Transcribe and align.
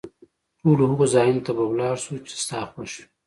ټولو 0.59 0.83
هغو 0.91 1.05
ځایونو 1.13 1.41
ته 1.45 1.51
به 1.57 1.63
ولاړ 1.67 1.95
شو، 2.03 2.13
چي 2.27 2.35
ستا 2.43 2.59
خوښ 2.71 2.91
وي. 2.97 3.03